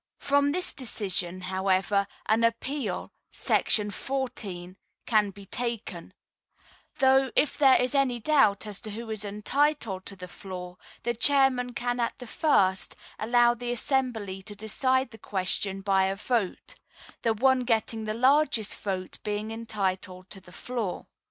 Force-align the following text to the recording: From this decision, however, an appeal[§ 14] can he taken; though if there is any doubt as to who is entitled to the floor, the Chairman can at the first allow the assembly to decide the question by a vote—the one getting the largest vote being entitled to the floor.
From 0.17 0.51
this 0.51 0.73
decision, 0.73 1.41
however, 1.41 2.07
an 2.25 2.43
appeal[§ 2.43 3.13
14] 3.93 4.75
can 5.05 5.31
he 5.35 5.45
taken; 5.45 6.13
though 6.97 7.31
if 7.35 7.55
there 7.55 7.79
is 7.79 7.93
any 7.93 8.19
doubt 8.19 8.65
as 8.65 8.81
to 8.81 8.89
who 8.89 9.11
is 9.11 9.23
entitled 9.23 10.07
to 10.07 10.15
the 10.15 10.27
floor, 10.27 10.79
the 11.03 11.13
Chairman 11.13 11.75
can 11.75 11.99
at 11.99 12.17
the 12.17 12.25
first 12.25 12.95
allow 13.19 13.53
the 13.53 13.71
assembly 13.71 14.41
to 14.41 14.55
decide 14.55 15.11
the 15.11 15.19
question 15.19 15.81
by 15.81 16.05
a 16.05 16.15
vote—the 16.15 17.35
one 17.35 17.59
getting 17.59 18.05
the 18.05 18.15
largest 18.15 18.79
vote 18.79 19.19
being 19.23 19.51
entitled 19.51 20.31
to 20.31 20.41
the 20.41 20.51
floor. 20.51 21.05